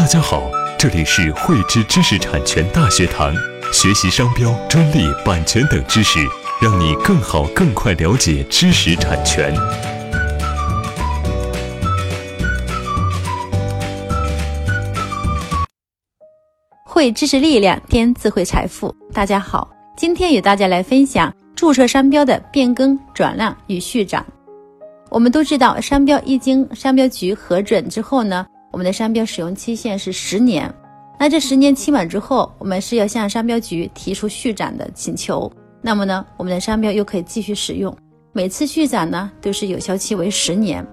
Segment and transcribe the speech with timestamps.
[0.00, 3.34] 大家好，这里是汇知知识产权大学堂，
[3.70, 6.18] 学习商标、专利、版权等知识，
[6.58, 9.54] 让你更好、更快了解知识产权。
[16.86, 18.96] 汇知识力量，添智慧财富。
[19.12, 24.24] 大家好，今天与大家来分享注册商标的变更、转让与续展。
[25.10, 30.72] 我们都知道，商标一经商标局核准之后呢，我们的商标使用期限是十年。
[31.18, 35.50] 那这十年期满之后，我们是要向商标局提出续展的请求。
[35.82, 37.94] 那么呢，我们的商标又可以继续使用。
[38.32, 40.86] 每次续展呢，都是有效期为十年。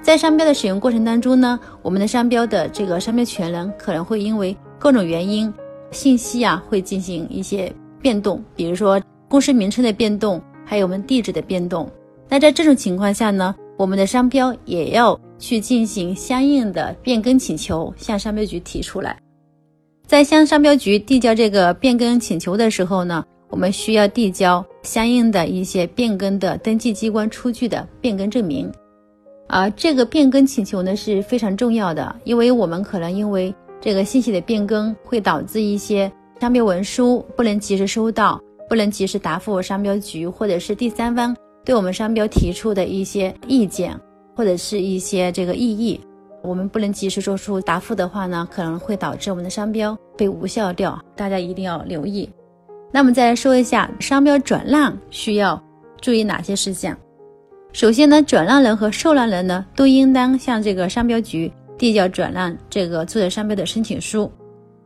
[0.00, 5.52] 在商标的使用过程当中呢，我们的商标的这个商标权人可能会因为各种原因，
[5.90, 11.90] 信息啊会进行一些变动，比如说公司名称的变动，还有我们地址的变动。
[12.28, 19.18] 那在这种情况下呢，我们的商标也要去进行相应的变更请求，向商标局提出来。
[20.06, 28.70] 在向商标局递交这个变更请求的时候呢，我们需要递交相应的一些变更的登记机关出具的变更证明。
[29.48, 41.36] 啊，这个变更请求呢是非常重要的，因为我们可能因为这个信息的变更，会导致一些商标文书不能及时收到，不能及时答复商标局或者是第三方。
[41.64, 43.98] 对我们商标提出的一些意见
[44.34, 46.00] 或者是一些这个异议，
[46.42, 50.98] 我们不能及时做出答复的话呢，可能会导致我们的商标被无效掉。
[51.14, 52.28] 大家一定要留意。
[52.90, 55.62] 那么再来说一下商标转让需要
[56.00, 56.96] 注意哪些事项。
[57.72, 64.30] 首先呢，转让人和受让人呢都应当向这个商标局递交转让这个注册商标的申请书，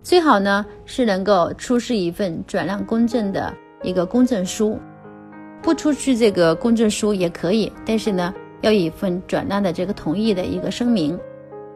[0.03, 3.53] 最好呢是能够出示一份转让公证的
[3.83, 4.79] 一个公证书。
[5.63, 8.33] 不出具这个公证书也可以，但是呢，
[8.67, 11.19] 要一份转让的这个同意的一个声明。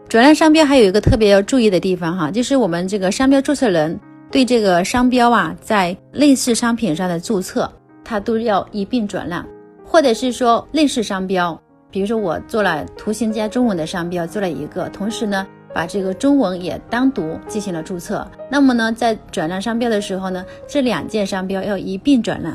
[0.09, 7.73] 转让商标还有一个特别要注意的地方哈，就是我们这个商标注册人对这个商标啊，在类似商品上的注册，
[8.05, 9.47] 它都要一并转让，
[9.85, 11.57] 或者是说类似商标，
[11.93, 22.53] 比如说我做了图形加中文的商标，做了一个，同时呢，把这个中文也单独进行了注册，那么呢，在转让商标的时候呢，这两件商标要一并转让。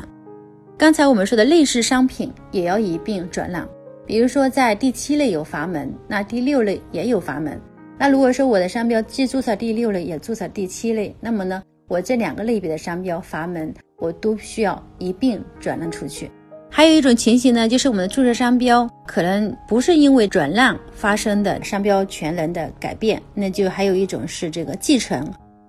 [0.76, 3.66] 刚才我们说的类似商品也要一并转让，
[4.06, 7.60] 比如说在第七类有阀门，那第六类也有阀门。
[7.98, 16.30] 那如果说我的商标既注册第六类也注册第七类，那么呢，我这两个类别的商标阀门我都需要一并转让出去。
[16.70, 25.26] 还有一种情形呢，就是我们的注册商标可能不是因为转让发生的商标权人的改变，那就还有一种是这个继承，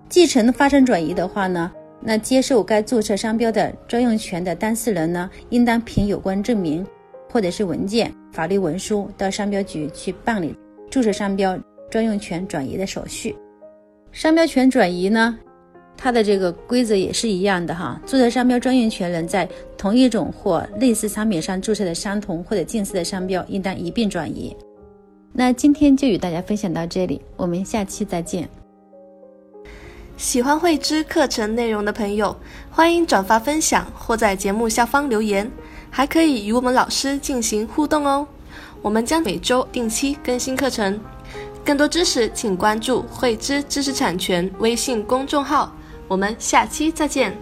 [0.08, 1.72] 继承发生转移的话呢。
[2.00, 6.86] 那接受该注册商标的专用权的当事人呢，应当凭有关证明
[7.30, 10.54] 或者是文件、法律文书到商标局去办理
[10.90, 11.58] 注册商标
[11.90, 13.36] 专用权转移的手续。
[14.12, 15.38] 商标权转移呢，
[15.96, 18.00] 它的这个规则也是一样的哈。
[18.06, 24.56] 注册商标专用权人在同一种或类似商品上注册的相同或者近似的商标，应当一并转移。
[25.32, 28.48] 那今天就与大家分享到这里，我们下期再见。
[30.16, 32.34] 喜欢慧知课程内容的朋友，
[32.70, 35.48] 欢迎转发分享或在节目下方留言，
[35.90, 38.26] 还可以与我们老师进行互动哦。
[38.82, 41.00] 我们将每周定期更新课程，
[41.64, 45.72] 更多知识请关注慧知知识产权微信公众号。
[46.08, 47.38] 我们下期再见。